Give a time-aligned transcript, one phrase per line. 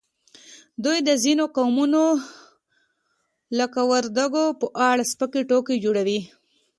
[0.83, 2.03] دوی د ځینو قومونو
[3.59, 6.19] لکه وردګو په اړه سپکې ټوکې جوړوي